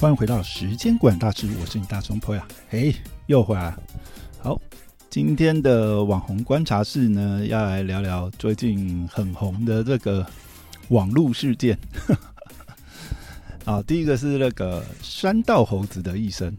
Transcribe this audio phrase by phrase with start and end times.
[0.00, 2.94] 欢迎回到时间管大师，我是你大中坡呀，嘿，
[3.26, 3.76] 又回来。
[4.40, 4.56] 好，
[5.10, 10.24] 今天的网红观察室呢，要来聊聊最近很红的这个
[10.90, 11.76] 网络事件。
[13.66, 16.56] 啊，第一个是那个山道猴子的一生。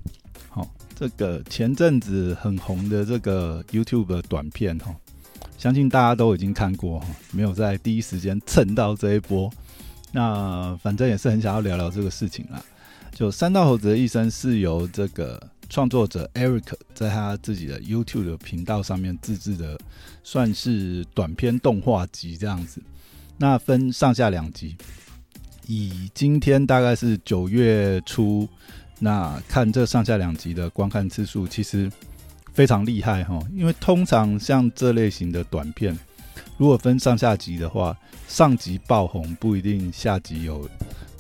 [0.50, 4.94] 好，这个前阵子很红的这个 YouTube 短片哈，
[5.58, 9.50] 相信大家都已经看过哈，没有在第一时间蹭到这一波。
[10.12, 12.62] 那反正也是很想要聊聊这个事情啦。
[13.14, 19.78] 就三道猴子的一生是由这个创作者 Eric 在他自己的 YouTube 的频道上面自制的，
[20.24, 22.82] 算是短片动画集这样子。
[23.38, 24.76] 那分上下两集。
[25.72, 28.50] 以今天大概是九月初，
[28.98, 31.92] 那看这上下两集的观看次数，其实
[32.54, 33.40] 非常厉害哈。
[33.54, 35.96] 因为通常像这类型的短片，
[36.58, 37.96] 如果分上下集的话，
[38.30, 40.66] 上集爆红不一定下集有。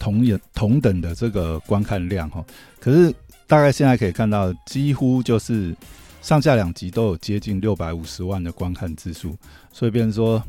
[0.02, 2.42] 同也同等的这个观看量哈，
[2.80, 3.14] 可是
[3.45, 5.75] 大概现在可以看到，几乎就是
[6.22, 9.36] 上下两集都有接近六百五十万的观看次数，
[9.73, 10.42] 所以变成说，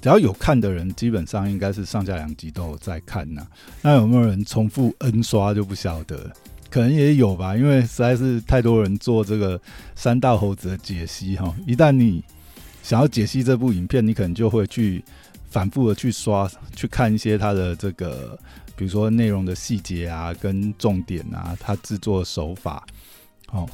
[0.00, 3.46] 只要有看的人，基本上应该是上下两集都有在看呐。
[3.82, 6.32] 那有没有人重复 N 刷就不晓得，
[6.70, 9.60] 可能也有吧，因为实在是太多人做这个
[9.94, 11.54] 三大猴子的解析哈。
[11.66, 12.24] 一旦你
[12.82, 15.04] 想要解析这部影片，你可能就会去
[15.56, 18.38] 反复的去刷，去看一些它的这个。
[18.78, 22.86] 比如说内容的细节啊，跟重点啊，它制作手法，
[23.50, 23.66] 哦，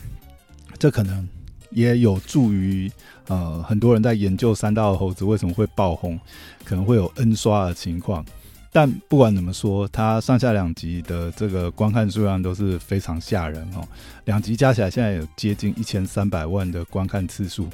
[0.79, 1.29] 这可能
[1.71, 2.89] 也有助于
[3.27, 6.17] 呃很多人在研究三道猴子为什么会爆红，
[6.65, 8.25] 可能会有 N 刷的情况。
[8.71, 13.83] 但不管怎么说，它上下两集的这个观看数量都是非常吓人哦，
[14.27, 17.69] 两集加起来现在有接近一千三百万的观看次数，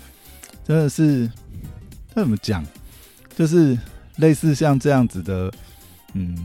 [0.66, 1.30] 真的是
[2.14, 2.64] 这怎么讲？
[3.36, 3.78] 就是
[4.18, 5.50] 类似像这样子的，
[6.12, 6.36] 嗯。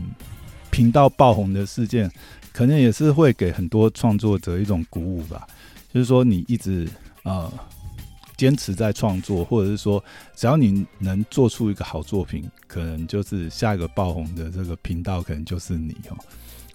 [0.70, 2.10] 频道爆红的事件，
[2.52, 5.46] 可能也是会给很多创作者一种鼓舞吧。
[5.92, 6.88] 就是说，你一直
[7.22, 7.48] 呃
[8.36, 10.02] 坚持在创作，或者是说，
[10.34, 16.16] 只要你能做出一个好作品，可能就是下一个爆红的这个频道，可能就是你哦。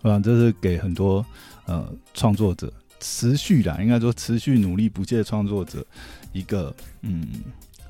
[0.02, 1.26] 我想这是给很多
[1.66, 2.72] 呃创作者
[3.02, 5.86] 持续的，应该说持续努力不懈的创作者
[6.32, 7.28] 一个嗯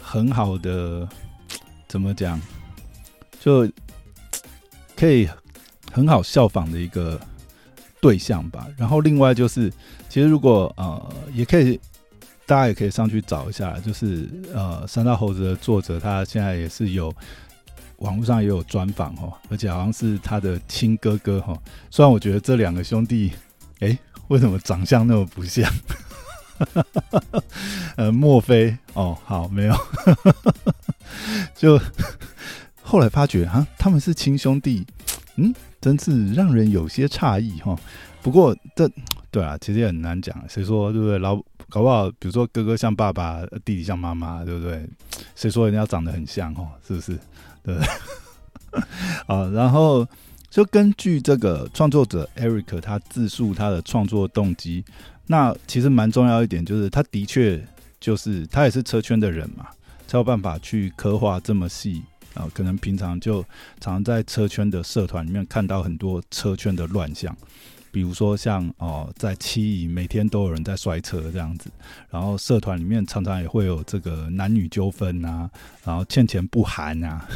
[0.01, 1.07] 很好的
[1.87, 2.41] 怎么讲，
[3.39, 3.69] 就
[4.95, 5.29] 可以。
[5.91, 7.19] 很好效仿的一个
[7.99, 8.67] 对象吧。
[8.77, 9.73] 然后另外就是，
[10.07, 11.79] 其实如果呃，也可以，
[12.45, 17.11] 大家也可以上去找一下，就是呃，三大猴子的作者，他现在也是有
[17.97, 21.59] 网络上也有专访哦，而且好像是他的亲哥哥哈。
[21.89, 23.31] 虽然我觉得这两个兄弟，
[23.79, 25.67] 哎，为什么长相那么不像？
[27.97, 29.75] 呃，莫非哦，好，没有，
[31.55, 31.81] 就
[32.89, 34.85] 后来发觉啊，他们是亲兄弟，
[35.37, 35.53] 嗯。
[35.81, 37.73] 真是让人有些诧异哈，
[38.21, 38.85] 不过这
[39.31, 40.35] 对啊，其实也很难讲。
[40.49, 41.17] 谁说对不对？
[41.19, 41.37] 老
[41.69, 44.85] 搞不好，比如说哥哥像爸爸，弟弟像妈妈，对不对？
[45.37, 46.67] 谁说人家长得很像哦？
[46.85, 47.17] 是不是？
[47.63, 48.81] 对 不对？
[49.27, 50.05] 啊，然后
[50.49, 54.83] 就根据这个创作者 Eric 他自述他的创作动机，
[55.27, 57.65] 那其实蛮重要一点，就是他的确
[58.01, 59.67] 就是他也是车圈的人嘛，
[60.07, 62.03] 才有办法去刻画这么细。
[62.35, 63.43] 啊，可能平常就
[63.79, 67.35] 常在车圈的社团里面看到很多车圈的乱象，
[67.91, 71.71] 比如说像哦，在七乙每天都有人在摔车这样子，
[72.09, 75.49] 然后社团里面常常也会有这个男女纠纷啊，
[75.83, 77.27] 然后欠钱不还啊，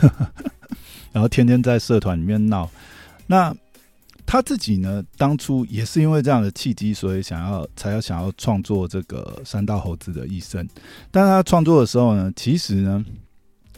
[1.12, 2.70] 然后天天在社团里面闹。
[3.26, 3.56] 那
[4.26, 10.68] 他自己呢，当初也是因为这样的契机，所以想要才要想要创作这个三道猴子的一生。
[11.10, 13.04] 但他创作的时候呢，其实呢。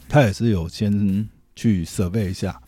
[0.08, 2.60] 他也是有先去设备一下，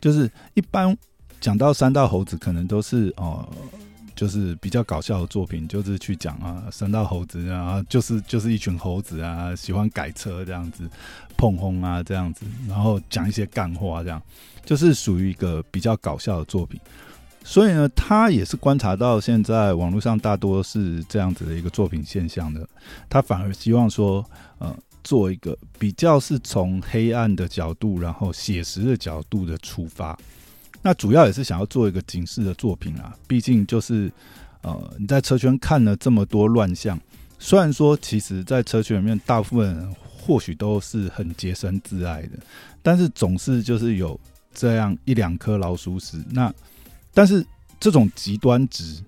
[0.00, 0.96] 就是一般
[1.40, 3.48] 讲到三道猴子，可能都是哦，
[4.14, 10.88] 就是比较搞笑的作品，就是去讲啊，三道猴子啊，就是就是一群猴子啊，喜欢改车这样子，
[11.36, 14.22] 碰轰啊这样子，然后讲一些干话，这样
[14.64, 16.80] 就是属于一个比较搞笑的作品。
[17.42, 22.66] 所以呢，他也是观察到现在网络上大多是这样子的一个作品现象的，
[23.08, 24.24] 他反而希望说，
[24.58, 24.74] 呃。
[25.04, 30.18] 做一个比较是从黑暗的角度，然后写实的角度的出发，
[30.82, 33.14] 那主要也是想要做一个警示的作品啊。
[33.28, 34.10] 毕竟就是
[34.62, 36.98] 呃，你在车圈看了这么多乱象，
[37.38, 42.30] 虽然说其实，在车圈里面大部分人或许都是很洁身自爱的，
[42.82, 44.18] 但是总是就是有
[44.54, 46.24] 这样一两颗老鼠屎。
[46.30, 46.52] 那
[47.12, 47.46] 但是
[47.78, 49.02] 这种极端值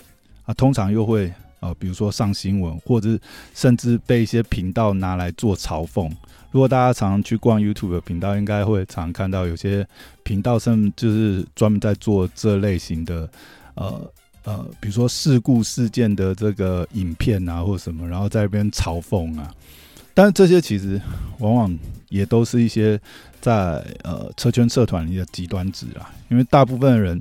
[0.44, 1.32] 啊，通常又会。
[1.60, 3.18] 呃，比如说上新闻，或者
[3.54, 6.10] 甚至被一些频道拿来做嘲讽。
[6.52, 9.86] 如果大家常常去逛 YouTube 的频道，应该会常看到有些
[10.22, 13.28] 频道甚就是专门在做这类型的
[13.74, 14.10] 呃
[14.44, 19.52] 呃，比如说事故事件的这个影片啊，或什么，然后在那边嘲讽啊。
[20.14, 20.98] 但是这些其实
[21.40, 22.98] 往往也都是一些
[23.38, 23.52] 在
[24.02, 27.20] 呃车圈社团里的极端值啊，因为大部分人，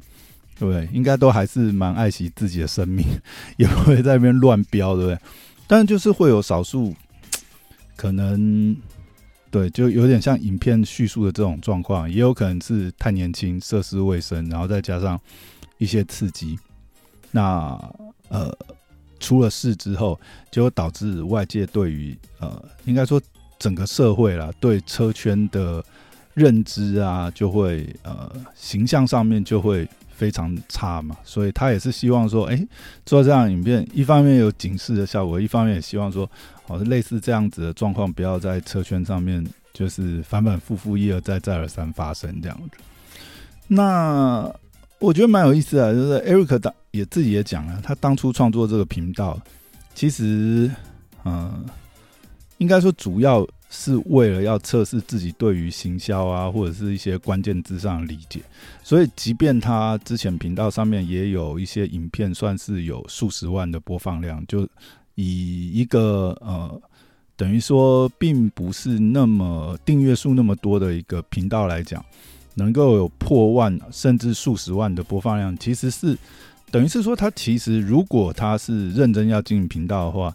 [0.57, 0.88] 对不对？
[0.94, 3.06] 应该都还是蛮爱惜自己的生命，
[3.57, 5.19] 也不会在那边乱飙，对不对？
[5.68, 6.94] 但就是会有少数
[7.96, 8.75] 可能，
[9.52, 15.19] 对，就有点像影片叙述的这种状况，也有可能是太年轻、涉世未深，然后再加上
[15.78, 16.58] 一些刺激，
[17.31, 17.78] 那
[18.30, 18.56] 呃。
[19.18, 20.19] 出了事之后，
[20.51, 23.19] 就会导致外界对于呃，应该说
[23.58, 25.84] 整个社会啦，对车圈的
[26.34, 31.16] 认知啊，就会呃形象上面就会非常差嘛。
[31.24, 32.68] 所以他也是希望说，哎，
[33.06, 36.30] 做这样影片，一方面有警示的效果，一方面也希望说，
[36.68, 42.78] 哦，类似这样子的状况不要在车圈上面就是反反复复一而再再而三发生这样子。
[43.68, 44.50] 那
[45.00, 49.40] 我觉得蛮有意思的，就是 Eric 当也自己也讲了，他当初创作这个频道，
[49.94, 50.72] 其实，
[51.26, 51.66] 嗯，
[52.57, 58.42] 应该说主要是为了要测试自己对于行销啊，或者是一些关键字上的理解。
[58.84, 64.68] 所以，即便他之前频道上面也有一些影片，算是有数十万的播放量，就
[65.16, 66.81] 以一个呃，
[67.36, 72.04] 等于说并不是那么订阅数那么多的一个频道来讲。
[72.58, 76.18] 能够有破万甚至数十万的播放量，其实是
[76.72, 80.34] 等于是说，他其实如果他是认真要经营频道的话，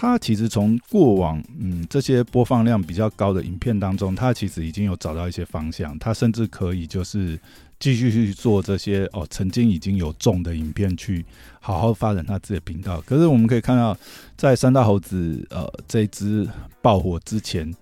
[0.00, 7.36] 他其实从过往嗯这些播放量比较高的影片当中，他其实已经有找到一些方向，他甚至可以就是
[7.80, 11.26] 继续去做这些哦曾经已经有中的影片，去
[11.58, 13.00] 好好发展他自己的频道。
[13.00, 13.98] 可是我们可以看到，
[14.36, 16.48] 在三大猴子呃这支
[16.80, 17.74] 爆火之前。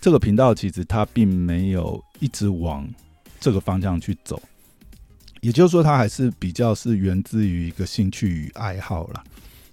[0.00, 2.88] 这个频道其实它并没有一直往
[3.38, 4.40] 这个方向去走，
[5.42, 9.22] 也就是说，它还是比较是源自于一个兴趣与爱好啦。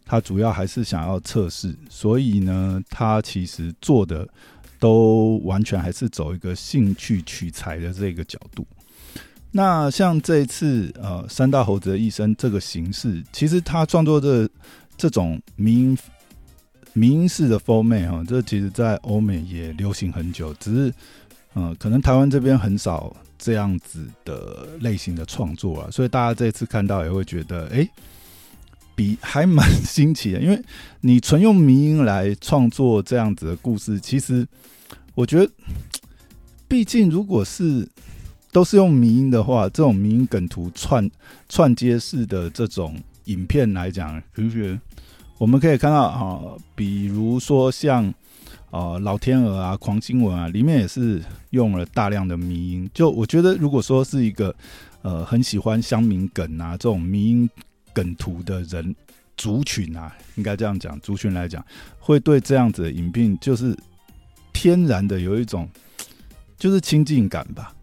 [0.09, 4.27] 他主要还是想要测试，所以呢，他其实做的
[4.79, 8.65] 都完全还是走一个兴趣取材的这个角度。
[9.51, 14.49] 那像这次呃，三大猴子的一生这个形式，其实他创作的
[14.97, 15.95] 这种民。
[16.93, 20.93] 民音式的 f o r m a t 哈，这其实在欧美也流行很久，只是，
[21.53, 27.87] 嗯，可能台湾这边很少这样子的类型的创作啊，所以大家这次看到也会觉得，哎，
[28.99, 30.61] 比还蛮新奇的，因为
[30.99, 34.45] 你纯用民音来创作这样子的故事，其实
[35.15, 35.49] 我觉得，
[36.67, 37.87] 毕竟如果是
[38.51, 41.09] 都是用民音的话，这种民音梗图串
[41.47, 42.93] 串接式的这种
[43.23, 44.77] 影片来讲，比如说。
[45.37, 46.41] 我们可以看到啊，
[46.75, 48.13] 比如说像
[48.71, 52.89] 呃老天鹅啊、狂新闻啊，里面也是用了大量的迷音。
[52.93, 54.53] 就我觉得，如果说是一个
[55.01, 57.49] 呃很喜欢乡民梗啊这种迷音
[57.93, 58.95] 梗图的人
[59.37, 61.63] 族群啊，应该这样讲，族群来讲，
[61.99, 63.77] 会对这样子的影片就是
[64.53, 65.69] 天然的有一种
[66.57, 67.73] 就是亲近感吧。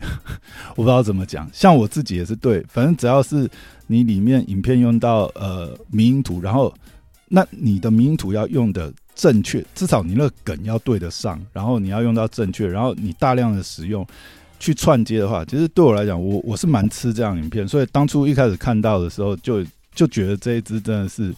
[0.76, 3.50] 我不知道怎么讲，像我自己也是对，反正只要是
[3.86, 6.74] 你里面影片用到呃迷音图，然后。
[7.28, 14.06] 那你的名图要用的正确，至少你那个梗要对得上，然后你要用到正确，然后你大量的使用
[14.58, 19.64] 去串接的话，其实对我来讲，我我是蛮吃这样影片，所以当初一开始看到的时候，就
[19.94, 21.34] 就觉得这一支真的是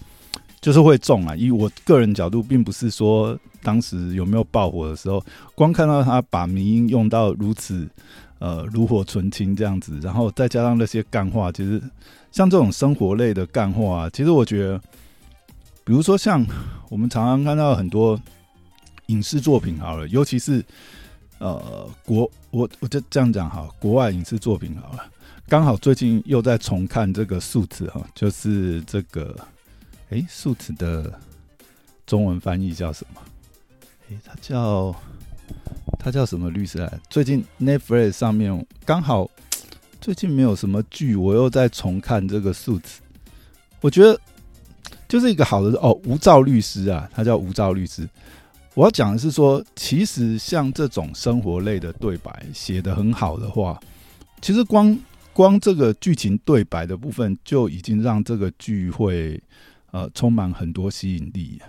[0.61, 1.37] 就是会中啊。
[1.37, 7.89] 以我个人角度，并不是说当时有没有爆火的时候，光看到他把民音用到如此
[8.39, 11.83] 呃炉火纯青这样子，然后再加上那些干话，其实
[12.33, 14.81] 像这种生活类的干话，啊，其实我觉得。
[15.85, 16.47] 比如说，像
[16.91, 18.21] 我们常常看到很多
[19.07, 20.63] 影视作品，好了，尤其是
[21.39, 25.05] 呃国，我我就这样讲哈，国外影视作品好了，
[25.49, 29.37] 刚好最近又在重看这个《数字》哈，就是这个，
[30.11, 31.13] 哎，《数字》的
[32.07, 33.21] 中文翻译叫什么？
[34.11, 34.95] 哎，它叫
[35.99, 36.93] 它叫什么律师啊？
[37.09, 39.31] 最近 Netflix 上面刚好
[40.01, 43.01] 最近没有什么剧，我又在重看这个《数字》，
[43.81, 44.19] 我觉得。
[45.07, 48.07] 就是一个好的哦，吴兆律师啊，他叫吴兆律师。
[48.79, 53.77] 我要讲的是说，其实像这种生活类的对白写的很好的话，
[54.41, 54.97] 其实光
[55.33, 59.43] 光这个剧情对白的部分就已经让这个剧会
[59.91, 61.61] 呃充满很多吸引力。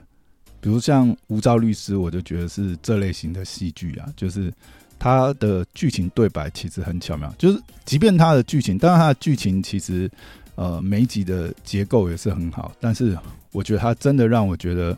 [0.61, 4.53] 比如像吴兆律师，我就觉得是这类型的戏剧啊，就是
[4.99, 10.07] 他的剧情对白其实很巧妙，就是即便他的剧情，当然他的剧情其实。
[10.55, 13.17] 呃，每一集的结构也是很好，但是
[13.53, 14.97] 我觉得它真的让我觉得，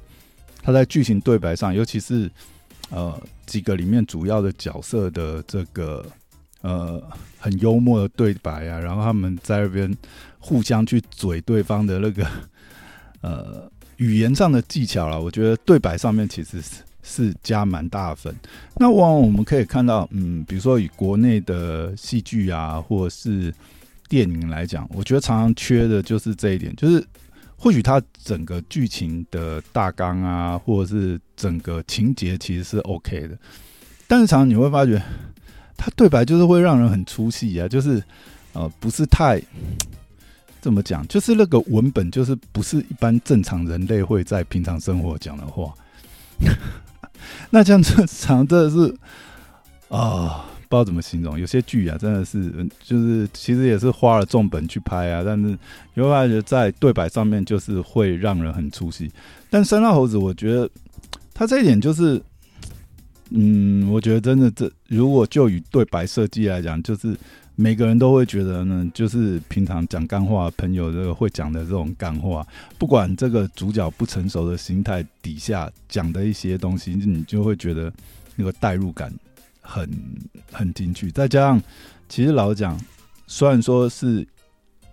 [0.62, 2.30] 他在剧情对白上，尤其是
[2.89, 6.06] 呃几个里面主要的角色的这个
[6.62, 7.01] 呃
[7.39, 9.96] 很幽默的对白啊，然后他们在那边
[10.39, 12.27] 互相去嘴对方的那个
[13.22, 15.22] 呃语言上的技巧了。
[15.22, 18.36] 我觉得对白上面其实是是加蛮大分。
[18.75, 23.53] 那往往我们可以看到，嗯，比如说以国内的戏剧啊，或者是
[24.08, 27.03] 电影来讲，我觉得常常缺的就是这一点，就是
[27.62, 33.38] 或许它整个剧情的大纲啊，或者是整个情节其实是 OK 的，
[34.08, 35.00] 但是常常你会发觉，
[35.77, 38.03] 它对白就是会让人很出戏啊，就是
[38.53, 39.39] 呃不是太
[40.60, 45.72] 怎么讲，就是那个文本就是不是一般正常人类会在平常生活讲的话。
[47.51, 48.98] 那这样子常真的是
[49.89, 51.38] 啊，不知道怎么形容。
[51.38, 52.50] 有些剧啊，真的是
[52.82, 55.58] 就是其实也是花了重本去拍啊，但是
[55.96, 59.12] 有发觉在对白上面就是会让人很出戏。
[59.50, 60.70] 但三大猴子，我觉得
[61.34, 62.22] 他这一点就是，
[63.32, 67.16] 嗯，我觉得真的这如果就以对白设计来讲，就是。
[67.54, 72.48] 每个人都会觉得呢，就是平常讲干话，朋友这个会讲的这种干话，
[72.80, 77.92] 不管这个主角不成熟的心态底下讲的一些东西，你就会觉得
[78.36, 79.13] 那个代入感
[79.62, 79.89] 很
[80.51, 81.10] 很进去。
[81.12, 81.62] 再加上，
[82.10, 82.80] 其实老讲，
[83.27, 84.27] 虽然说是，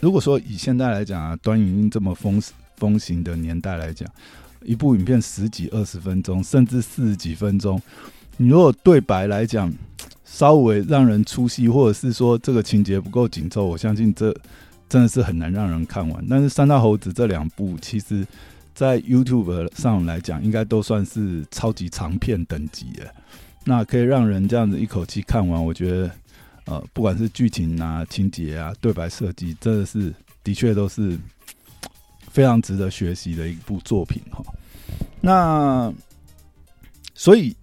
[0.00, 2.40] 如果说以现在来讲啊，端影这么风
[2.76, 4.08] 风行的年代来讲，
[4.62, 7.80] 一部影片十几二十分钟，甚至四十几分钟，
[8.37, 9.72] 你如果对白来讲。
[10.30, 14.32] 稍微让人出戏，或者是说这个情节不够紧凑，我相信这
[14.87, 16.25] 真的是很难让人看完。
[16.28, 18.26] 但是三大猴子这两部，其实，
[18.75, 23.12] 在 YouTube 上来讲，应该都算是超级长片等级的。
[23.68, 26.10] 那可以让人这样子一口气看完，我觉得，
[26.64, 30.10] 呃，不管是剧情啊、情节啊、对白设计，真的是
[30.42, 31.18] 的确都是
[32.30, 34.42] 非常值得学习的一部作品哈。
[35.20, 35.92] 那
[37.14, 37.54] 所以。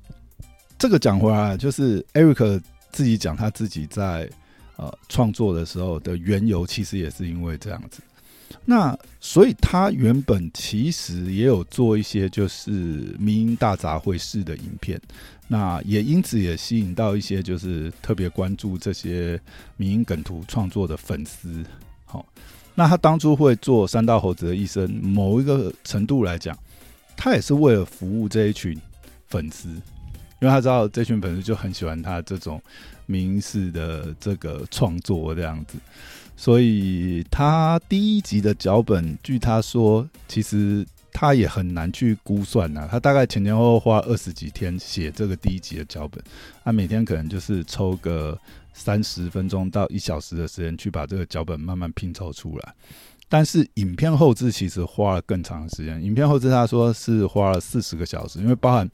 [0.77, 4.29] 这个讲回来，就是 Eric 自己讲他自己在
[4.75, 8.01] 呃创作的时候的缘由，其实也是因为这样子。
[8.65, 12.71] 那所以他原本其实也有做一些就是
[13.17, 15.01] 民营大杂烩式的影片，
[15.47, 19.39] 那也因此也吸引到一些就是特别关注这些
[19.77, 21.63] 民营梗图创作的粉丝。
[22.05, 22.25] 好，
[22.73, 26.57] 那他当初会做三道猴子的一生，某一个程度来讲，
[27.15, 28.79] 他也是为了服务这一群
[29.27, 29.69] 粉丝。
[30.41, 32.61] 因为他知道这群粉丝就很喜欢他这种
[33.05, 35.77] 民式的这个创作这样子，
[36.35, 40.85] 所以他第一集的脚本，据他说，其实
[41.17, 42.85] 他也很难去估算呐。
[42.91, 46.21] 他大概前前后后花二十几天写这个第一集的脚本，
[46.65, 48.37] 他每天可能就是抽个
[48.73, 52.73] 三十分钟到一小时的时间去把这个脚本慢慢拼凑出来。
[53.29, 58.89] 但是影片后置其实花了更长的时间，影片后置他说是花了四十个小时，因为包含。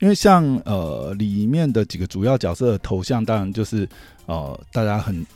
[0.00, 3.84] 因为像呃里面的几个主要角色的头像，当然就是
[4.26, 5.26] 呃大家很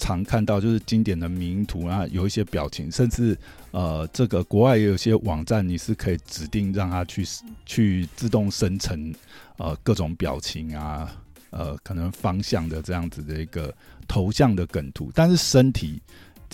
[0.00, 3.36] 常看到，就是经典的名图啊，有一些表情，甚至
[3.70, 7.24] 呃这个国外也有些网站，你是可以指定让它去
[7.66, 9.14] 去自动生成
[9.58, 11.14] 呃各种表情啊，
[11.50, 13.72] 呃可能方向的这样子的一个
[14.08, 16.00] 头像的梗图，但是身体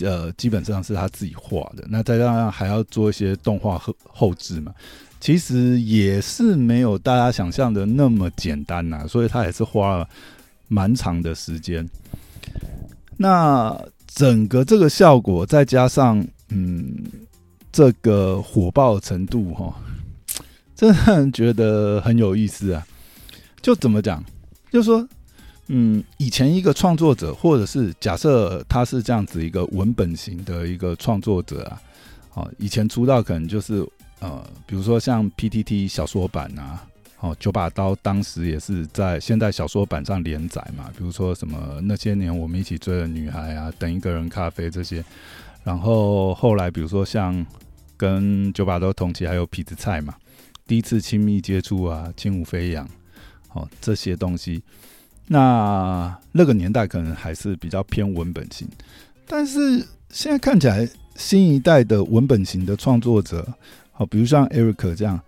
[0.01, 4.73] 呃基本上是他自己画的，那再加上还要做一些动画后后置嘛。
[5.19, 10.07] 其实也是没有大家想象的那么简单呐，所以他也是花了
[10.67, 11.89] 蛮长的时间。
[13.17, 16.95] 那整个这个效果，再加上嗯
[17.71, 19.75] 这个火爆程度哈，
[20.75, 22.85] 真的觉得很有意思啊。
[23.61, 24.23] 就怎么讲，
[24.71, 25.05] 就说
[25.67, 31.81] 嗯，以前一个创作者，或者是假设他是这样子一个文本型的一个创作者啊，
[32.35, 33.85] 哦，以前出道可能就是。
[34.19, 36.83] 呃，比如说像 PTT 小说版啊，
[37.19, 40.91] 哦，九把刀当时也是在现代小说版上连载嘛。
[40.97, 45.03] 比如说什么那些年我们一起追的女孩啊，等一个人咖啡这些。
[45.63, 47.45] 然后后来比如说像
[47.97, 50.13] 跟九把刀同期还有痞子菜嘛，
[50.67, 52.87] 第一次亲密接触啊，轻舞飞扬，
[53.53, 54.61] 哦这些东西。
[55.25, 58.67] 那那个年代可能还是比较偏文本型，
[59.27, 63.45] 但是现在看起来新一代的文本型的创作者。
[63.91, 65.19] 好，比如像 Eric 这样，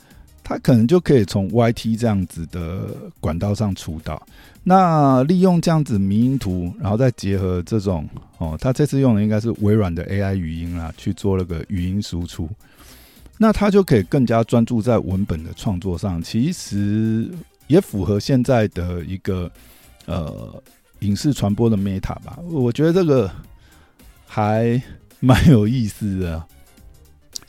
[0.49, 2.87] 他可能就可以从 YT 这样子的
[3.19, 4.19] 管道上出道。
[4.63, 12.49] 那利用这样子迷音图，然后再结合这种哦，他这次用的应该是微软的 AI 语音啦，去做那个语音输出。
[13.37, 16.19] 那他就可以更加专注在文本的创作上。
[16.19, 17.29] 其实
[17.67, 19.51] 也符合现在的一个
[20.07, 20.63] 呃
[21.01, 22.39] 影视传播的 Meta 吧。
[22.49, 23.29] 我觉得这个
[24.25, 24.81] 还
[25.19, 26.43] 蛮有意思的。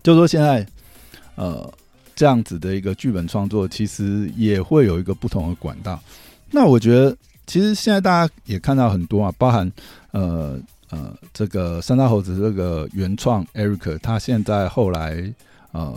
[0.03, 0.67] 就说现在。
[1.37, 1.73] 呃，
[2.21, 5.99] 这样子的一个剧本创作，其实也会有一个不同的管道。
[6.51, 9.73] 那我觉得，其实现在大家也看到很多啊，包含
[10.11, 10.61] 呃
[10.91, 15.33] 呃这个三大猴子这个原创 Eric，他现在后来
[15.73, 15.97] 呃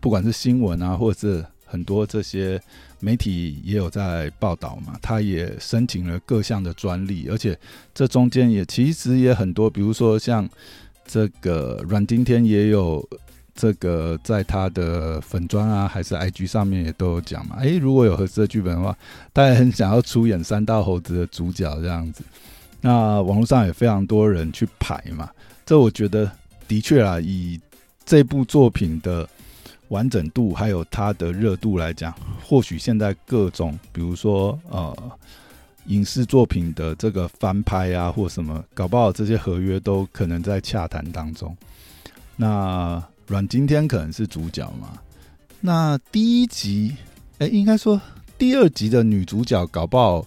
[0.00, 2.60] 不管是新闻啊，或者是很多这些
[3.00, 7.58] 媒体也有在报道嘛，他也申请了各项的专利，而且
[7.94, 10.46] 这中间也其实也很多，比如说像
[11.06, 13.02] 这个阮经天也有。
[13.54, 17.56] 这个在他的粉砖啊，还是 IG 上面也都有讲嘛。
[17.60, 18.96] 诶，如果有合适的剧本的话，
[19.32, 22.24] 大家很想要出演三大猴子的主角这样子。
[22.80, 25.30] 那网络上也非常多人去排嘛。
[25.64, 26.28] 这我觉得
[26.66, 27.60] 的确啊，以
[28.04, 29.26] 这部作品的
[29.88, 34.96] 完整度还有它的热度来讲，或许现在各种比如说呃
[35.86, 41.56] 影视作品的这个翻拍啊，或什么，搞不好这些合约都可能在洽谈当中。
[42.34, 43.00] 那。
[43.26, 44.98] 阮经天可能是主角嘛？
[45.60, 46.94] 那第一集，
[47.38, 48.00] 哎，应该说
[48.36, 50.26] 第二集的女主角搞不好，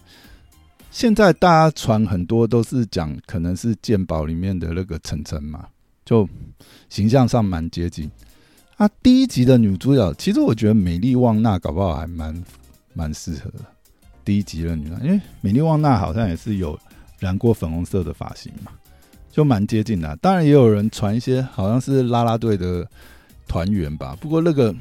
[0.90, 5.66] 现在大家传很多都是讲可能是鉴宝里面的那个晨晨嘛，
[6.04, 6.28] 就
[6.88, 8.10] 形象上蛮接近。
[8.76, 12.44] 啊，第一集的女主角，其实我觉得美丽旺娜搞不好还蛮
[12.94, 13.50] 蛮适合
[14.24, 16.78] 第一集的女，因为美丽旺娜好像也是有
[17.18, 18.72] 染过粉红色的发型嘛。
[19.30, 22.86] 就蛮接近的，当然也有人传一些好像是拉拉队的
[23.46, 24.16] 团员吧。
[24.20, 24.74] 不过那个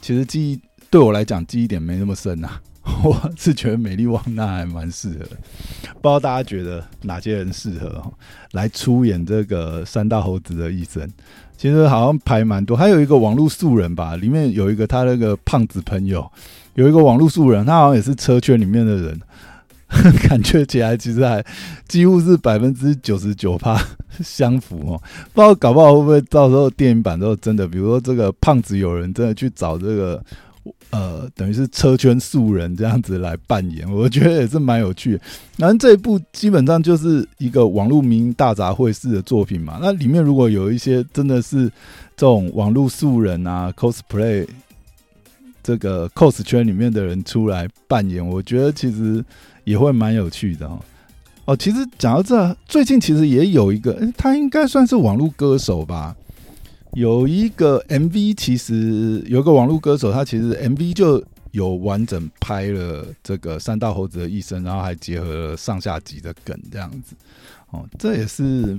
[0.00, 2.60] 其实记忆对我来讲记忆点没那么深呐。
[3.02, 8.12] 我是觉得美丽旺娜还蛮适合，不知道大家觉得哪些人适合
[8.52, 11.08] 来出演这个三大猴子的一生？
[11.56, 16.30] 其实好像排蛮多，还有一个网络素人吧，里面有一个他那个胖子朋友，
[16.74, 19.18] 有一个网络素人，他好像也是车圈里面的人。
[20.28, 21.44] 感觉起来其实还
[21.88, 23.80] 几乎是百分之九十九趴
[24.22, 25.00] 相符哦，
[25.32, 30.22] 不知道搞不好会不会到时候电影版之后真的，比如说这个胖子有人真的去找这个
[30.90, 35.20] 呃，等于是车圈素人这样子来扮演，我觉得也是蛮有趣。
[35.58, 41.66] 反正这一部基本上就是一个网络名大杂烩式的作品嘛，那里面如果有一些真的是
[42.16, 44.46] 这种网络素人啊，cosplay。
[45.66, 49.24] 这个 cos 圈里面的人出来扮演，我觉得其实
[49.64, 50.80] 也会蛮有趣的哦。
[51.46, 56.16] 哦，其实讲到这，最近其实也有一个，他应该算是网络歌手吧。
[56.92, 67.14] 有一个 MV，其实有一个网络歌手，他其实 MV 就有完整拍了这个三大猴子的一生，然后还结合了上下集的梗这样子。
[67.70, 68.78] 哦，这也是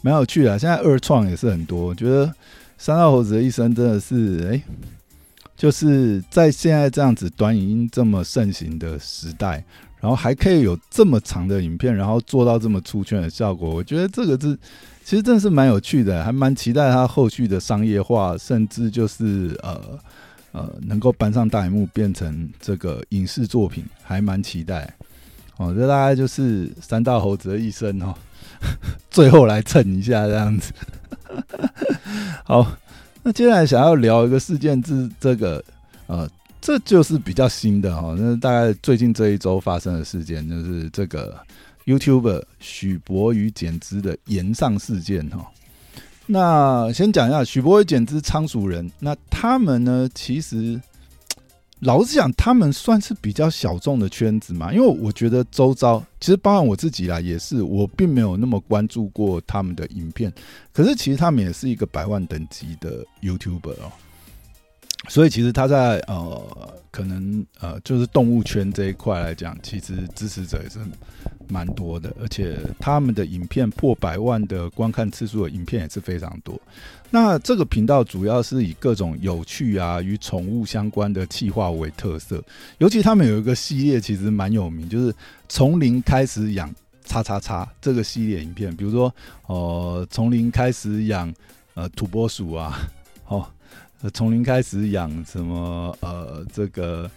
[0.00, 0.58] 蛮有趣的。
[0.58, 2.30] 现在二创也是很多，我觉得
[2.76, 4.62] 三大猴子的一生真的是哎。
[5.54, 9.64] 就是在现在这样子短影音这么盛行的时代，
[10.02, 14.58] 然后还可以有这么长的影片，然后做到这么出圈的效果，我觉得这个是
[15.04, 19.80] 其实真的是蛮有趣的，还蛮期待它后续的商业化，甚至就是呃
[20.50, 24.92] 呃能够搬上大荧幕变成这个影视作品，还蛮期待。
[25.56, 28.12] 哦，这大概就是三大猴子的一生哦，
[29.08, 30.72] 最后来蹭一下这样子，
[32.44, 32.66] 好。
[33.24, 35.64] 那接下来想要聊一个事件，是这个，
[36.08, 36.28] 呃，
[36.62, 38.14] 这就是比较新的哈。
[38.16, 41.38] 那大概最近这一周发生的事件，就是这个
[41.84, 45.44] YouTuber 许博与简之的延上事件哈。
[46.24, 50.80] 那先讲一下许博与简之仓鼠人，那他们呢，其实。
[51.84, 60.32] 老实讲，他们算是比较小众的圈子嘛，因为我觉得周遭其实包含我自己啦，也是我并没有那么关注过他们的影片，
[60.72, 63.90] 可是其实他们也是一个百万等级的 YouTuber 哦。
[65.08, 70.78] 所以其实他在呃，可能呃，就是动物圈这一块来讲，其实支持者也是
[71.48, 76.60] 蛮多的，而且他们的影片破百万的观看次数的影片也是非常多。
[77.10, 82.42] 那这个频道主要是以各种有趣啊与宠物相关的企划为特色，
[82.78, 85.14] 尤其他们有一个系列其实蛮有名，就是
[85.48, 86.72] 从零开始养
[87.04, 89.12] 叉叉叉这个系列影片，比如说
[89.46, 91.30] 呃，从零开始养
[91.74, 92.78] 呃土拨鼠啊，
[94.10, 97.08] 从零开始养什么呃，这个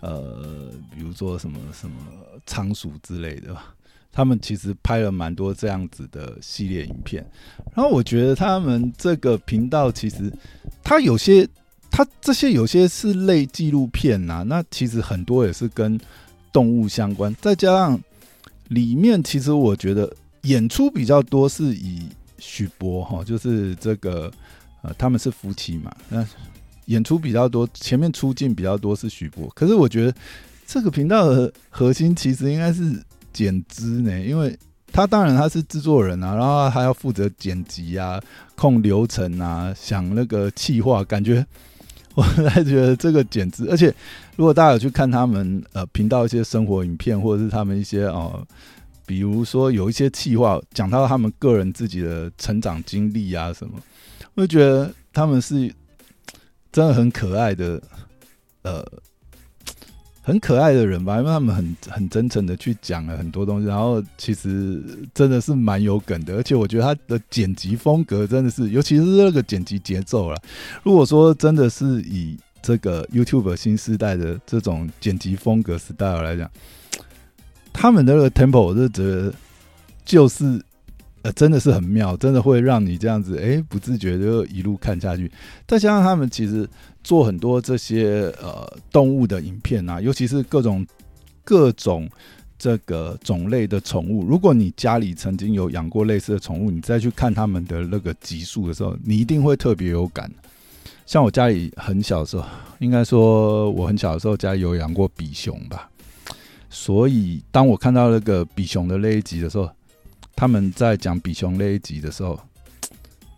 [0.00, 1.96] 呃，比如说什么什么
[2.46, 3.56] 仓鼠之类的，
[4.12, 7.28] 他们其实拍了蛮多这样子的系列影片。
[7.74, 10.32] 然后我觉得他们这个频道其实，
[10.84, 11.48] 它有些
[11.90, 16.00] 它这些有些是类纪录片呐，那其实很多也是跟
[16.52, 17.34] 动物相关。
[17.40, 18.00] 再加上
[18.68, 24.32] 里面其实我觉得演出比较多是以许博哈，就是这个。
[24.82, 25.94] 呃，他们是夫妻嘛？
[26.08, 26.26] 那
[26.86, 29.48] 演出比较多，前面出镜比较多是许博。
[29.54, 30.14] 可是我觉得
[30.66, 34.58] 这个频道的核心其实应该是剪辑呢，因为
[34.92, 38.20] 他当然他是制作人啊，然后还要负责剪辑啊、
[38.56, 41.46] 控流程啊、想那个气话，感觉
[42.14, 43.94] 我还觉得这个简直，而且
[44.34, 48.44] 如果大家有去看他们呃频道一些生活影片，或者是他们一些哦，
[49.06, 53.74] 比如说有一些气话讲到他们个人自己的成长经历啊什么，
[54.40, 55.72] 我觉得他们是
[56.72, 57.82] 真的很可爱的，
[58.62, 58.84] 呃。
[60.22, 64.80] 很可爱的人吧，因为他们很很真诚的去讲了很多东西，然后其实
[65.12, 70.36] 真的是蛮有梗的，而且我觉得他的剪辑风格真的是，尤其是那个剪辑节奏了。
[70.84, 76.48] 如果说真的是以这个 YouTube 新时代的这种剪辑风格 style 来讲，
[77.72, 79.32] 他们的那个 tempo 我是觉得
[80.04, 80.62] 就是。
[81.22, 85.30] 呃，真的是很妙，真的会让你这样子，哎，不自觉就一路看下去。
[85.66, 86.66] 再加上他们其实
[87.04, 90.86] 做很多这些呃动物的影片啊，尤其是各种
[91.44, 92.08] 各种
[92.58, 94.24] 这个种类的宠物。
[94.24, 100.30] 如果你家里曾经有养过类似的宠物，你再去看他们的那个集数的时候，你一定会特别有感。
[101.04, 102.46] 像我家里很小的时候，
[102.78, 105.90] 应该说我很小的时候家里有养过比熊吧，
[106.70, 109.68] 所以当我看到那个比熊的那一集的时候。
[110.40, 112.40] 他们在讲比熊那一集的时候，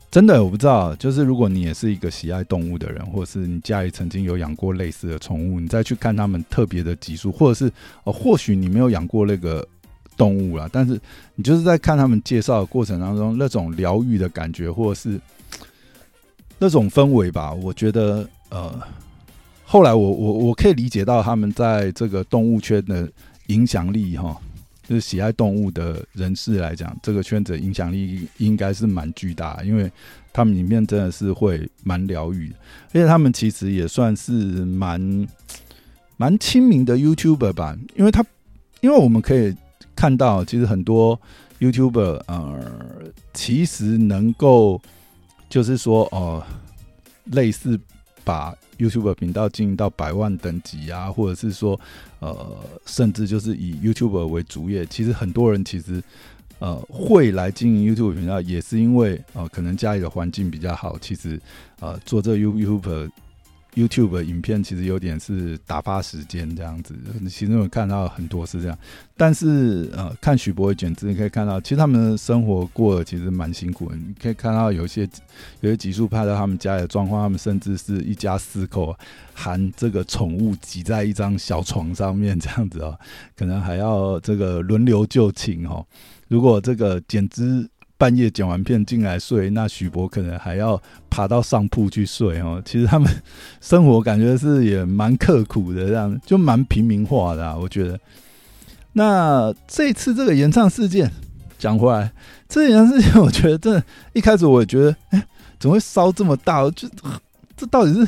[0.09, 0.95] 真的我不知道。
[0.95, 7.73] 就是如果你也是一个喜爱动物的人，或者是你家里曾经有养过类似的宠物，你再去看他们特别的集数，或者是
[8.05, 9.67] 哦，或许你没有养过那个
[10.17, 10.93] 动物啦，但是
[11.35, 15.21] 你就是在看他们介绍的过程当中，那种疗愈的感觉，或者是
[16.57, 17.53] 那种氛围吧。
[17.53, 18.81] 我觉得呃，
[19.65, 23.11] 后来我我我可以理解到他们在这个动物圈的
[23.49, 24.41] 影响力哈。
[24.93, 29.91] 就是喜爱动物的人士来讲，这个圈子影响力应该是蛮巨大，因为
[30.35, 32.53] 他们里面真的是会蛮疗愈，
[32.89, 34.33] 而且他们其实也算是
[34.67, 35.27] 蛮
[36.19, 38.23] 蛮亲民的 YouTuber 吧，因为他
[38.83, 39.57] 因为我们可以
[39.97, 41.19] 看到，其实很多
[41.59, 42.63] YouTuber 呃，
[43.33, 44.79] 其实能够
[45.49, 46.45] 就是说哦，
[47.25, 47.81] 类似
[48.23, 48.55] 把。
[48.79, 51.79] YouTuber 频道经营到百万等级啊，或者是说，
[52.23, 52.57] 呃，
[52.87, 56.03] 甚至就是以 YouTube 为主业，其实很多人其实
[56.61, 61.41] 呃会来经营 YouTube 频道，也是因为呃可能家里的环境比较好，其实
[61.81, 63.11] 呃做这 YouTuber。
[63.75, 66.95] YouTube 影片其实有点是打发时间这样子，
[67.31, 68.79] 其实我看到很多是这样，
[69.17, 73.97] 但是呃，看许博伟剪辑，你可以看到，其实他们的生活过得其实蛮辛苦的。
[73.97, 75.09] 你可以看到有些
[75.61, 78.95] 有些集数拍到他们家里的状况，他们甚至是一家四口
[79.33, 82.99] 含这个宠物挤在一张小床上面这样子哦，
[83.35, 85.87] 可能还要这个轮流就寝哦。
[86.29, 87.67] 如果这个剪辑。
[88.03, 92.61] 半夜剪完片进来睡，那许博可能还要爬到上铺去睡哦。
[92.65, 93.09] 其实他们
[93.61, 97.57] 生活感觉是也蛮刻苦的，这样就蛮平民化的。
[97.57, 98.01] 我觉得，
[98.95, 101.09] 那这次这个演唱事件
[101.61, 102.11] 讲回来，
[102.49, 103.85] 这演唱事件，我觉得真的
[104.15, 105.25] 一开始我也觉得，哎，
[105.61, 106.69] 怎么会烧这么大？
[106.71, 106.89] 就
[107.57, 108.05] 这到底是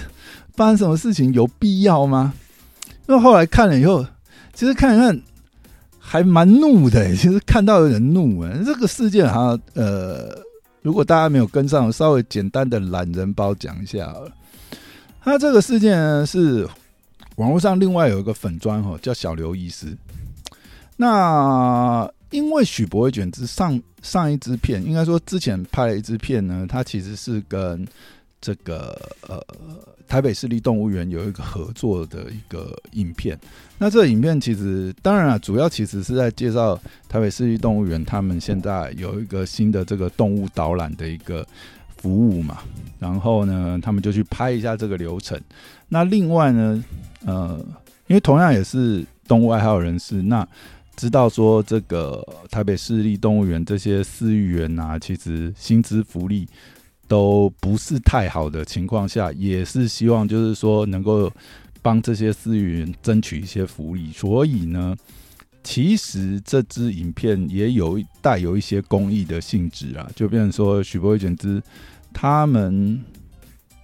[0.57, 1.33] 发生什么事情？
[1.33, 2.35] 有必要吗？
[3.07, 4.05] 因为后来看了以后，
[4.53, 5.23] 其实看一看。
[6.07, 8.53] 还蛮怒的， 其实看到有点怒啊。
[8.65, 10.39] 这个事件哈，呃，
[10.83, 14.15] 如果大家没有跟上，稍微简单的懒人包讲一下。
[15.23, 16.69] 他这个事件呢是
[17.37, 19.97] 网络上另外有一个粉砖哈，叫小刘医师。
[20.99, 27.85] 那因为许博伟卷之上上一支片，应该说之前拍了一支片呢，他其实是跟
[28.45, 28.95] 这个
[29.29, 29.41] 呃。
[30.07, 33.37] 台北市立动物园有一个合作的一个影片，
[33.79, 36.79] 那这个影片其实当然啊，主要其实是在介绍
[37.09, 41.45] 台北市立动物园他们现在有一个新的这个动物导览的一个
[41.97, 42.59] 服务嘛，
[42.99, 45.41] 然后呢，他们就去拍一下这个流程。
[45.89, 46.85] 那另外呢，
[47.25, 47.59] 呃，
[48.07, 50.47] 因为同样也是动物爱好人士，那
[50.97, 56.47] 知道说这个台北市立动物园这些饲育员啊，其实薪资福利。
[57.07, 61.31] 都不是太好的情况下，也是希望就是说能够
[61.83, 64.11] 帮这些私云争取一些福利。
[64.13, 64.97] 所以呢，
[65.63, 71.63] 其实这支影片也有带有一些公益的性质啊，就变成说许博伟卷之
[72.13, 73.03] 他们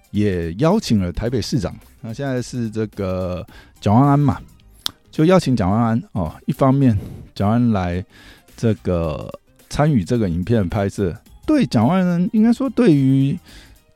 [0.09, 3.45] 也邀请了台北市长，那现在是这个
[3.79, 4.41] 蒋万安嘛，
[5.11, 6.97] 就邀请蒋万安哦，一方面
[7.35, 8.03] 蒋万安来
[8.57, 9.31] 这个
[9.69, 11.15] 参与这个影片拍摄。
[11.45, 13.37] 对蒋万人，应该说对于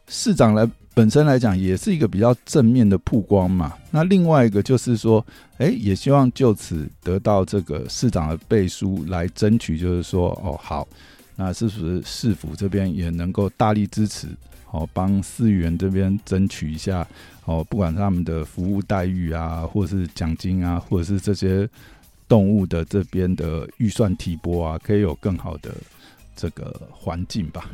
[0.07, 3.73] 市长来本身来讲，也是一个比较正面的曝光嘛。
[3.91, 5.25] 那另外一个就是说，
[5.57, 10.87] 哎，也希望就此得到这个市长的背书，来争取，就是说，哦，好，
[11.35, 14.27] 那是不是市府这边也能够大力支持，
[14.71, 17.05] 哦，帮市员这边争取一下，
[17.43, 21.67] 哦，不管他们的服务待遇啊，或是奖金啊，或者是这些
[22.27, 25.71] 动物的这边的预算提拨啊，可以有更好的。
[26.35, 27.69] 这个环境吧，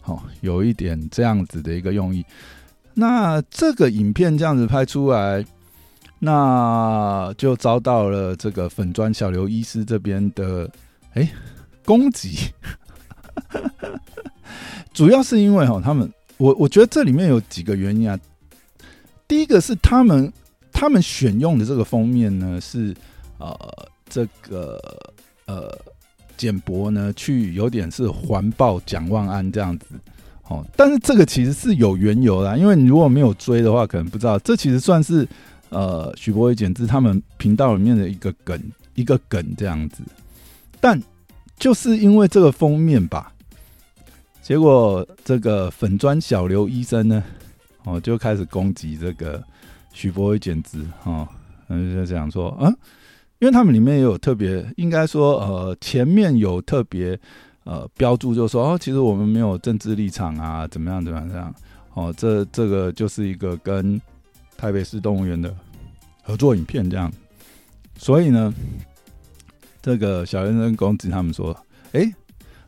[0.00, 2.24] 好，有一点这样子的一个用意。
[2.94, 5.44] 那这个影片这样子拍出来，
[6.18, 10.70] 那就遭到了这个粉砖小刘医师这边的
[11.14, 11.28] 哎
[11.84, 12.50] 攻击。
[14.92, 18.18] 主要是因为哈，他们我我觉得这里面有几个原因啊。
[19.26, 20.30] 第一个是他们
[20.70, 22.94] 他们选用的这个封面呢是
[23.38, 23.56] 呃
[24.06, 24.78] 这个
[25.46, 25.74] 呃
[26.42, 29.86] 简博呢去有点是环抱蒋万安这样子
[30.48, 35.26] 哦，但是这个其实是有缘由的，因为你如果没有追的话，可能不知道这其实算是
[35.68, 38.60] 呃许博伟简之他们频道里面的一个梗
[38.96, 40.02] 一个梗这样子，
[40.80, 41.00] 但
[41.56, 43.32] 就是因为这个封面吧。
[44.42, 47.22] 结果这个粉砖小刘医生呢，
[47.84, 49.40] 哦，就开始攻击这个
[49.92, 51.28] 许博伟简直哦，
[51.68, 52.66] 嗯，就讲说啊，
[53.42, 57.18] 因为他们里面也有特别，应该说呃，前面有特别
[57.64, 61.52] 呃标注，就说哦，其实我们没有政治立场啊，怎么样怎么样这样，
[61.94, 64.00] 哦，这这个就是一个跟
[64.56, 65.52] 台北市动物园的
[66.22, 67.12] 合作影片这样，
[67.98, 68.54] 所以呢，
[69.82, 71.52] 这个小先生公子他们说，
[71.90, 72.14] 哎。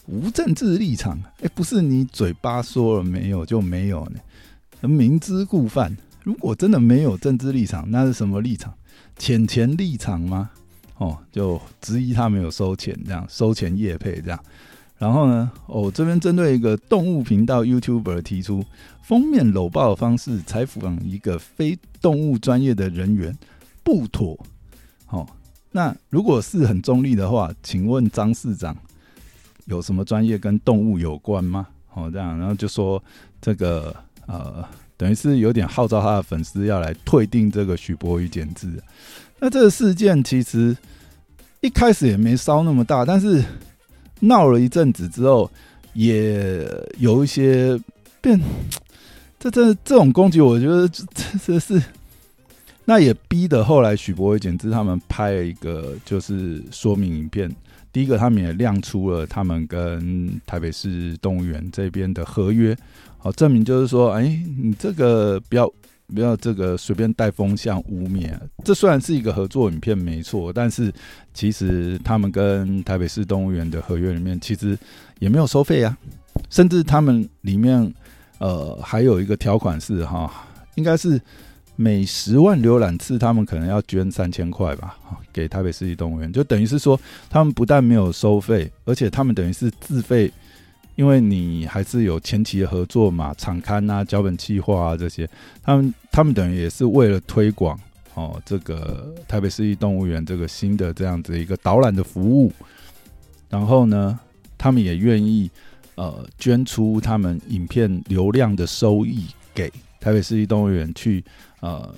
[0.06, 4.86] 无政治立场，哎，不是你嘴巴说了没有就没有呢？
[4.86, 5.96] 明知故犯。
[6.24, 8.74] 如果真的没有政治立场，那是什么立场？
[9.16, 10.50] 浅钱立场吗？
[10.98, 14.38] 哦，就质疑他没有收钱，这样收钱业配这样。
[14.96, 18.64] 然后呢，哦，这边针对一个动物频道 YouTuber 提出
[19.02, 23.36] 封面搂抱的方式采访一个非动物专业的人员，
[23.82, 24.38] 不妥。
[25.04, 25.26] 好，
[25.72, 28.76] 那如果是很中立的话，请问张市长？
[29.66, 31.66] 有什么专业跟动物有关吗？
[31.94, 33.02] 哦，这样，然后就说
[33.40, 33.94] 这个
[34.26, 34.64] 呃，
[34.96, 38.82] 等于是有点号召他的粉丝要来退订这个许博宇剪字。
[39.44, 40.74] 那这个事件其实
[41.60, 43.44] 一开始也没烧那么大，但是
[44.20, 45.50] 闹了一阵子之后，
[45.92, 47.78] 也有一些
[48.22, 48.40] 变。
[49.38, 51.04] 这这这种攻击，我觉得这
[51.44, 51.82] 这是
[52.86, 57.54] 那也逼得后来许博宇剪字他们拍了一个就是说明影片。
[57.92, 62.74] 第一个，他们也亮出了他们跟台北市动物园这边的合约，
[63.18, 65.70] 好证明就是说，哎，你这个不要
[66.12, 68.36] 不要这个随便带风向污蔑。
[68.64, 70.92] 这虽然是一个合作影片，没错，但是
[71.32, 74.76] 其实他们跟台北市动物园的合约里面，其实
[75.20, 75.96] 也没有收费啊，
[76.50, 77.94] 甚至他们里面
[78.38, 80.30] 呃还有一个条款是哈，
[80.74, 81.20] 应该是。
[81.76, 84.96] 每十万浏览次，他们可能要捐三千块吧，
[85.32, 86.96] 给台北市立动物园，就等于是说，
[87.28, 90.32] 他们不但没有收费，而且他们等于是自费，
[90.96, 95.28] 因为你还是有前期的合作嘛，场刊啊、脚本计划啊这些，
[95.62, 97.78] 他们他们等于也是为了推广
[98.14, 102.52] 哦，这个台北市立动物园这个新的这样子一个导览的服务，
[103.48, 104.18] 然后呢，
[104.56, 105.50] 他们也愿意
[105.94, 111.24] 呃捐出他们影片流量的收益给台北市立动物园去。
[111.60, 111.94] 呃，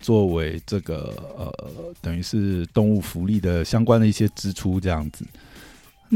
[0.00, 1.70] 作为这个呃，
[2.02, 5.24] 等于是动物福利的相关的一些支出这样子。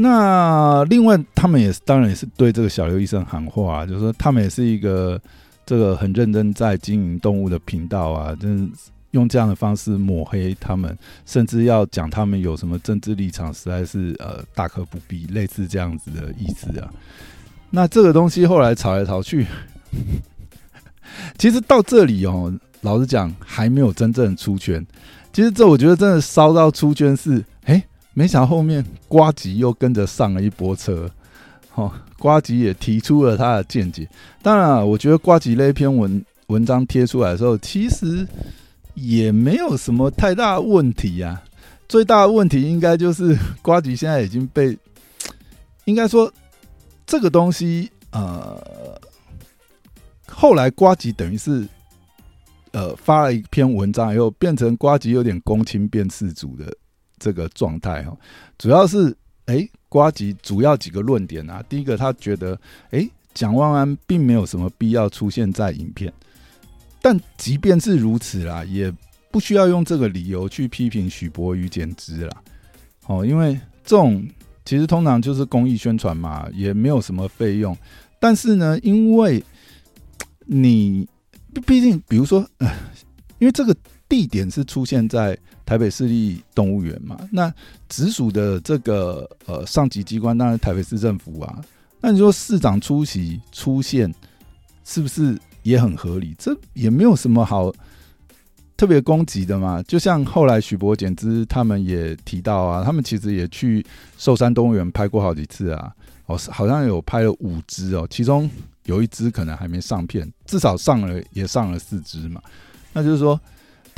[0.01, 5.19] 那另外，他们也是当然也是对这个小刘医生喊话，啊就是说他们也是一个
[5.65, 8.67] 这个很认真在经营动物的频道啊，就是
[9.11, 16.89] 用这样的方式抹黑他们，甚至要讲他们有什么政治立场，实在是呃大可不必，类似这样子的意思啊。
[17.69, 19.45] 那这个东西后来吵来吵去，
[21.37, 22.53] 其实到这里哦。
[22.81, 24.87] 老实讲，还没有真正出圈。
[25.33, 27.83] 其实这我觉得真的烧到出圈是，哎，
[28.19, 31.09] 没想到后面瓜吉又跟着上了一波车。
[31.75, 34.05] 哦，瓜吉也提出了他的见解。
[34.41, 38.27] 当然，我觉得瓜吉那篇文文章贴出来的时候，其实
[38.93, 41.41] 也没有什么太大问题呀。
[41.87, 44.77] 最大的问题应该就是 瓜吉现在已经被，
[45.85, 46.29] 应该说
[47.05, 48.61] 这个东西，呃，
[50.27, 51.65] 后来瓜吉等于是。
[52.71, 56.71] 呃，发了一篇文章以后，变成瓜吉有点公卿变世主的
[57.19, 58.15] 这个状态哈。
[58.57, 61.63] 主要是，哎，瓜吉主要几个论点啊。
[61.69, 62.59] 第一个，他觉得，
[62.91, 66.11] 哎，蒋万安并没有什么必要出现在影片。
[67.01, 68.93] 但即便是如此啦，也
[69.31, 72.43] 不需要用这个理由去批评许博宇简直啦。
[73.07, 73.53] 哦，因为
[73.83, 74.27] 这种
[74.65, 77.77] 其实通常就是公益宣传嘛，也没有什么费用。
[78.19, 79.43] 但是呢，因为
[80.45, 81.07] 你。
[81.65, 82.47] 毕竟，比如说，
[83.39, 83.75] 因为这个
[84.09, 87.53] 地点是出现在台北市立动物园嘛，那
[87.87, 91.61] 直属的这个呃上级机关当然台北市政府啊，
[92.01, 94.13] 那你说市长出席出现，
[94.83, 96.35] 是不是也很合理？
[96.37, 97.71] 这也没有什么好
[98.75, 99.81] 特别攻击的嘛。
[99.83, 103.85] 就像后来许博简之他们也提到啊，他们其实也去
[104.17, 105.93] 寿山动物园拍过好几次啊，
[106.25, 108.49] 哦，好像有拍了五只哦，其中。
[108.85, 112.41] 有一只可能还没上片，至少上了也上了四只嘛。
[112.91, 113.39] 那就是说，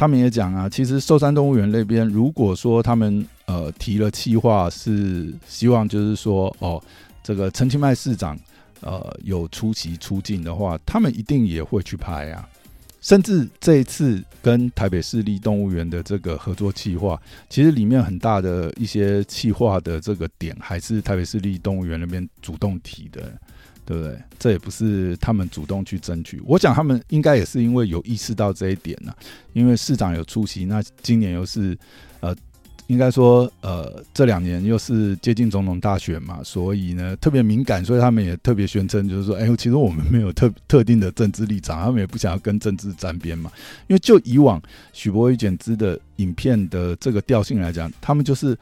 [0.02, 6.82] 他们也讲啊，其实寿山动物园那边，如果说他们呃提了计划，是希望就是说哦，
[7.22, 8.36] 这个陈清迈市长
[8.80, 12.50] 呃有出席出境的话，他们一定也会去拍啊。
[13.00, 23.32] 甚至这一次跟台北市立动物园的这个合作计划，其实里面很大的一些计划的这个点，还是台北市立动物园那边主动提的，
[23.86, 24.18] 对不对？
[24.40, 26.42] 这也不是他们主动去争取。
[26.46, 29.14] 我想他们应该也是因为有意识到这一点呢，
[29.54, 31.78] 因为市长有出席，那今年又是
[32.20, 32.36] 呃。
[32.88, 43.50] 应该说，呃，这两年又是接近总统大选嘛，所以呢特别敏感，所以他们也特别宣称，就是说，哎，其实我们没有特特定的政治立场，他们也不想要跟政治沾边嘛。
[43.88, 48.58] 因为就以往许博宇剪枝的影片的这个调性来讲，他们就是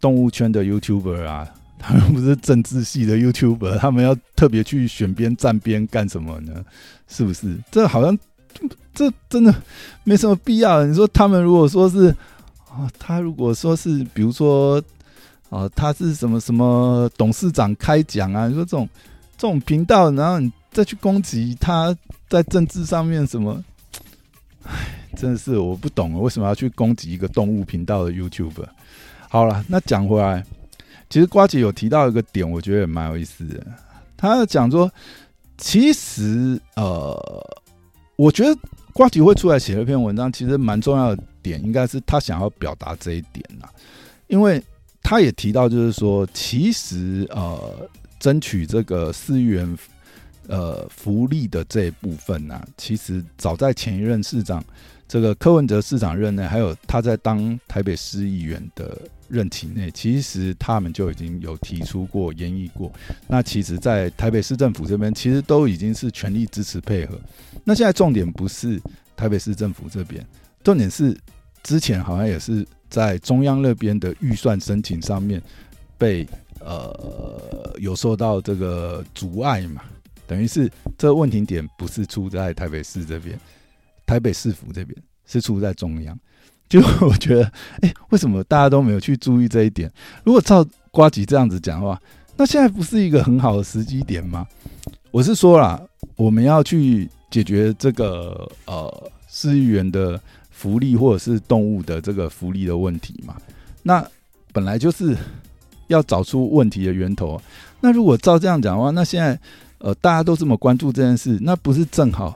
[0.00, 1.46] 动物圈的 YouTuber 啊，
[1.80, 6.64] 他们不是政治系的 YouTuber，他们要特别去选边站边干什么呢？
[7.08, 7.56] 是不是？
[7.70, 8.18] 这好像
[8.94, 9.54] 这真的
[10.04, 10.84] 没什么必要。
[10.84, 12.14] 你说他们如果说是。
[12.68, 14.82] 啊，他如果说是，比如说，
[15.48, 18.48] 啊，他是什么什么董事长开讲啊？
[18.48, 18.86] 你说这种
[19.38, 21.96] 这种频道，然后你再去攻击他
[22.28, 23.64] 在政治上面什么？
[24.64, 24.74] 唉，
[25.16, 28.66] 真的是我不懂，为什么要去攻击一个动物频道的 YouTuber？
[29.30, 30.44] 好了，那讲回来，
[31.08, 33.64] 其实瓜姐有提到一个点，我觉得也蛮有意思的。
[34.16, 34.90] 他讲说，
[35.56, 37.16] 其实呃，
[38.16, 38.60] 我觉得
[38.92, 41.22] 瓜姐会出来写了一篇文章，其实蛮重要的。
[41.46, 43.68] 点应该是他想要表达这一点呐，
[44.26, 44.60] 因为
[45.00, 47.88] 他也提到，就是说，其实呃，
[48.18, 49.78] 争取这个四亿元
[50.48, 54.60] 呃福利的这一部分呢，其实早在前一任市长
[55.06, 62.92] 这个柯文哲市长任内，还有他在当台北市议员的任期内，其实他们就已经有提出过、研议过。
[63.26, 67.18] 那其实，在台北市政府这边，其实都已经是全力支持配合。
[67.64, 68.80] 那现在重点不是
[69.16, 70.26] 台北市政府这边，
[70.62, 71.16] 重点是。
[71.62, 75.42] 之前好像也是在中央那边的预算申请上面
[75.98, 76.24] 被
[76.60, 79.82] 呃有受到这个阻碍嘛，
[80.28, 83.36] 等于是这问题点不是出在台北市这边，
[84.06, 86.16] 台北市府这边是出在中央。
[86.68, 89.90] 就我觉得，哎，为什么大家都没有去注意这一点？
[90.24, 92.00] 如果照瓜吉这样子讲的话，
[92.36, 94.46] 那现在不是一个很好的时机点吗？
[95.10, 95.80] 我是说啦，
[96.16, 100.20] 我们要去解决这个呃市议员的。
[100.58, 103.36] 福利或者是动物的这个福利的问题嘛，
[103.82, 104.02] 那
[104.54, 105.14] 本来就是
[105.88, 107.38] 要找出问题的源头。
[107.82, 109.38] 那如果照这样讲的话，那现在
[109.76, 112.34] 呃大家都这么关注这件事，那不是正好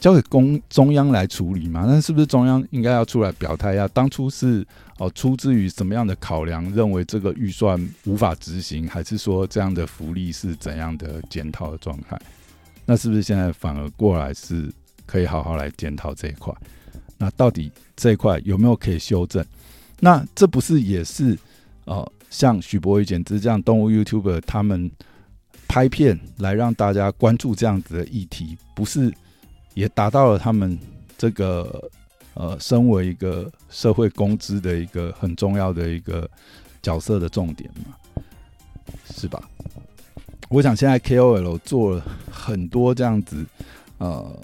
[0.00, 1.84] 交给公中央来处理嘛？
[1.86, 3.86] 那是不是中央应该要出来表态呀？
[3.92, 4.66] 当初是
[4.98, 12.18] 哦出自于什么样的考量，认为这个预算无法执行，还是说这样的福利是怎样的检讨的状态？
[12.86, 14.72] 那是不是现在反而过来是
[15.04, 16.52] 可以好好来检讨这一块？
[17.18, 19.44] 那到底这一块有没有可以修正？
[20.00, 21.38] 那这不是也是
[21.84, 24.90] 呃，像许博宇、简直这样动物 YouTuber 他们
[25.68, 29.12] 拍片来让大家关注这样子的议题，不是
[29.74, 30.78] 也达到了他们
[31.16, 31.90] 这个
[32.34, 36.28] 呃，身为一个社会公知的一个很重要的一个
[36.82, 37.94] 角色的重点嘛？
[39.14, 39.42] 是吧？
[40.48, 43.44] 我想现在 KOL 做了很多这样子
[43.98, 44.40] 呃。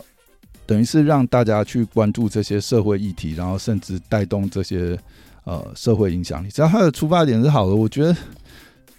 [0.68, 4.98] 等于是让大家去关注这些社会议题，然后甚至带动这些
[5.44, 6.48] 呃社会影响力。
[6.48, 8.16] 只要他的出发点是好的，我觉得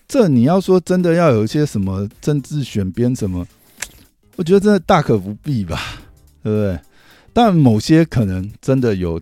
[0.08, 3.46] 这你要说真的要有一些什么政治选边什么，
[4.38, 5.78] 我觉得真的大可不必吧，
[6.48, 6.80] 对不对？
[7.34, 9.20] 但某些可能真的有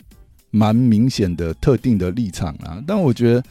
[0.51, 2.81] 蛮明显的特定的立场啊。
[2.85, 3.43] 但我觉得，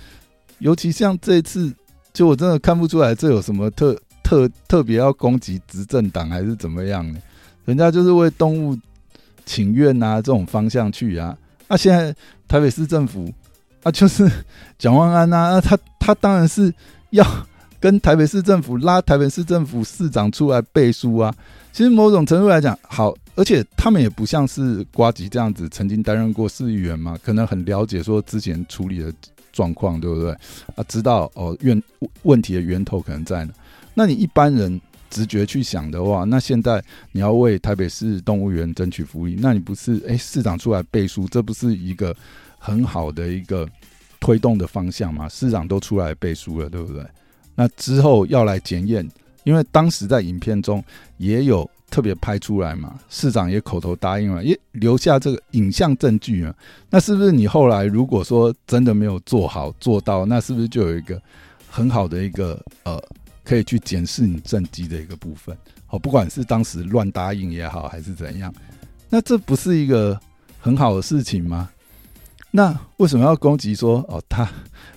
[0.60, 1.74] 尤其像这次，
[2.12, 7.18] 就我真的看不出来这有什么特特特别要攻击执政党还是怎么样呢？
[7.64, 8.78] 人家就是为动物
[9.44, 11.37] 请愿啊，这种方向去啊。
[11.66, 12.14] 那现在
[12.46, 13.28] 台北市政府
[13.82, 14.30] 啊，就是
[14.78, 16.72] 蒋万安啊，他他当然是
[17.10, 17.26] 要
[17.80, 21.34] 跟台北市政府拉台北市政府市长出来背书啊。
[21.74, 29.12] 其实某种程度来讲，好，而且他们也不像是瓜吉这样子曾经担任过市议员嘛，可能很了解说之前处理的
[29.53, 30.30] 状况，对不对？
[30.76, 31.82] 啊，知道哦，源
[32.22, 33.53] 问题的源头可能在哪。
[33.92, 34.80] 那你一般人。
[35.11, 36.82] 直觉去想的话，那现在
[37.12, 42.12] 你要为台北市动物园争取福利，那你不是哎市长出来背书，这不是一个
[42.59, 43.68] 很好的一个
[44.18, 45.28] 推动的方向吗？
[45.28, 47.07] 市长都出来背书了，对不对？
[47.55, 49.09] 那之后要来检验，
[49.45, 50.82] 因为当时在影片中
[51.16, 56.55] 也有特别拍出来嘛，市长也口头答应了，也留下这个影像证据啊。
[56.90, 61.20] 那是不是你后来如果说真的没有做好做到，那是不是就有一个
[61.70, 63.01] 很好的一个呃？
[63.47, 65.55] 可以去检视你政绩的一个部分。
[65.84, 68.51] 好，不管是当时乱答应也好，还是怎样，
[69.11, 70.18] 那这不是一个
[70.59, 71.68] 很好的事情吗？
[72.51, 74.51] 那为什么要攻击说哦，他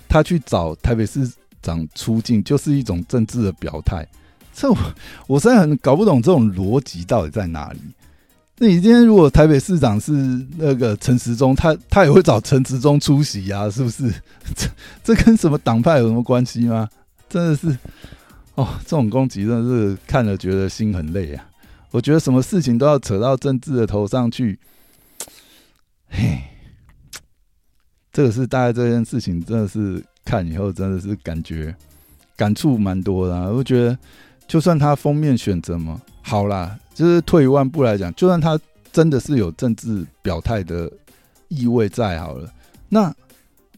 [0.08, 1.30] 他去找台北市
[1.62, 4.08] 长出镜，就是一种政治的表态？
[4.58, 4.78] 这我
[5.28, 7.80] 我实在很搞不懂这种逻辑到底在哪里。
[8.58, 10.12] 那你今天如果台北市长是
[10.58, 13.70] 那个陈时中，他他也会找陈时中出席啊？
[13.70, 14.12] 是不是？
[14.55, 14.68] 这
[15.03, 16.89] 这跟什么党派有什么关系吗？
[17.30, 17.78] 真的是
[18.55, 21.47] 哦，这种攻击真的是看了觉得心很累啊！
[21.91, 24.58] 我觉得什么事情都要扯到政治的头上去，
[26.10, 26.41] 嘿，
[28.12, 31.76] 这个是大概这件事情真的是看以后真的是感觉
[32.36, 33.53] 感触蛮多的。
[33.53, 33.95] 我觉得。
[34.48, 38.58] 就算他封面选择嘛，好啦，就是退一万步来讲，就算他
[38.93, 40.89] 真的是有政治表态的
[41.50, 42.50] 意味在，好了，
[42.88, 43.14] 那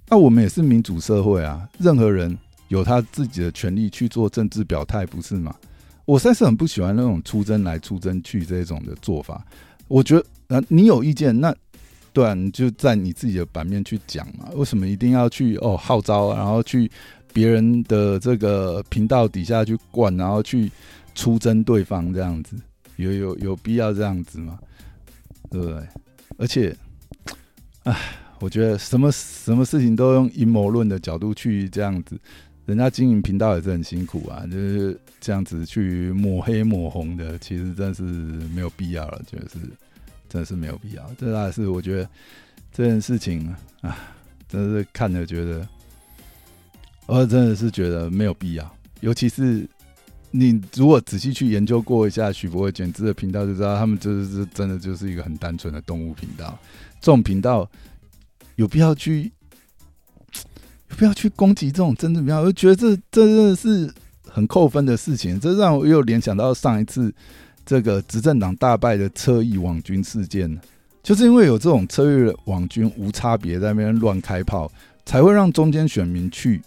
[0.08, 5.56] 那我们也是民主社会啊，任何人有他自己的权利去做政治表态，不是吗？
[6.06, 9.44] 我实在是很不喜欢那种出征来出征去这种的做法。
[9.88, 10.16] 我觉
[10.48, 11.54] 得，啊，你有意见，那
[12.14, 16.90] 对啊，你就在你自己的版面去讲嘛，为什么一定要去哦号召，然后去？
[17.34, 20.72] 别人的这个频道底下去灌，然后去
[21.14, 22.56] 出征对方，这样子
[22.96, 24.60] 有有有必要这样子吗？
[25.50, 25.88] 对不对？
[26.38, 26.76] 而且，
[27.84, 27.98] 唉，
[28.40, 32.20] 我觉得什么什么事情都用阴谋论的角度去这样子，
[32.66, 39.60] 人家经营频道也是很辛苦啊，就是这样子去抹黑抹红的，其实真是没有必要了，就是
[40.30, 41.10] 真是没有必要。
[41.18, 42.10] 这还是我觉得
[42.72, 43.98] 这件事情啊，
[44.48, 45.68] 真是看着觉得。
[47.12, 49.68] 我真的是觉得没有必要，尤其是
[50.30, 56.56] 你如果仔细去研究过一下许博伟剪辑的频道，就知道他们就是真的就是一个很单纯的动物频道。
[57.02, 57.68] 这种频道
[58.58, 59.32] 有必要去
[60.90, 62.42] 有必要去攻击这种真正频道？
[62.42, 63.92] 我觉得这这真的是
[64.28, 65.40] 很扣分的事情。
[65.40, 67.12] 这让我又联想到上一次
[67.66, 70.62] 这个执政党大败的车翼网军事件，
[71.02, 74.72] 就是因为有这种车翼网军无差别在那边乱开炮，
[75.08, 76.62] 才会让中间选民去。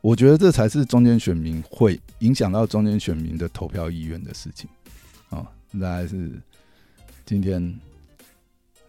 [0.00, 4.68] 我觉得这才是中间选民会影响到中间选民的投票意愿的事情，
[5.28, 6.32] 哦，大概是
[7.26, 7.78] 今天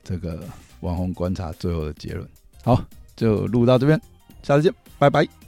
[0.03, 0.43] 这个
[0.79, 2.27] 网红观察最后的结论。
[2.63, 2.83] 好，
[3.15, 3.99] 就录到这边，
[4.41, 5.27] 下次见，拜拜。